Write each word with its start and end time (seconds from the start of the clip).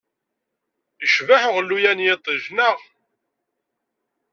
Yecbeḥ 1.03 1.41
uɣelluy-a 1.49 1.91
n 1.97 2.03
yiṭij, 2.05 2.43
neɣ? 2.51 2.77